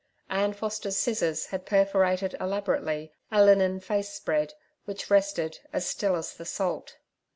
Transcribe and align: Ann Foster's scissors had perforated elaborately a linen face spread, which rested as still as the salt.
Ann 0.31 0.53
Foster's 0.53 0.97
scissors 0.97 1.45
had 1.45 1.67
perforated 1.67 2.35
elaborately 2.39 3.11
a 3.31 3.45
linen 3.45 3.79
face 3.79 4.09
spread, 4.09 4.55
which 4.85 5.11
rested 5.11 5.59
as 5.71 5.85
still 5.85 6.15
as 6.15 6.33
the 6.33 6.43
salt. 6.43 6.97